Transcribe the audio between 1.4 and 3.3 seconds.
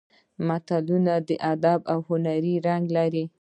ادبي او هنري رنګ لري